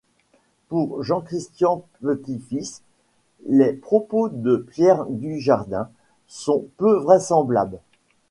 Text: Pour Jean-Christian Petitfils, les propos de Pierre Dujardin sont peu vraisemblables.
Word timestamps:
Pour 0.67 1.03
Jean-Christian 1.03 1.83
Petitfils, 2.01 2.81
les 3.45 3.71
propos 3.73 4.29
de 4.29 4.57
Pierre 4.57 5.05
Dujardin 5.05 5.91
sont 6.25 6.65
peu 6.77 6.95
vraisemblables. 6.97 7.79